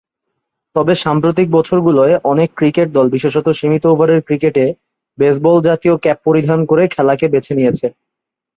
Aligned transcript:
তবে, 0.75 0.93
সাম্প্রতিক 0.95 1.47
বছরগুলোয় 1.51 2.13
অনেক 2.23 2.49
ক্রিকেট 2.55 2.87
দল 2.93 3.05
বিশেষতঃ 3.09 3.57
সীমিত 3.59 3.83
ওভারের 3.85 4.19
ক্রিকেটে 4.21 4.65
বেসবলজাতীয় 5.17 5.95
ক্যাপ 5.97 6.19
পরিধান 6.25 6.59
করে 6.65 6.83
খেলাকে 6.87 7.25
বেছে 7.33 7.53
নিয়েছে। 7.55 7.87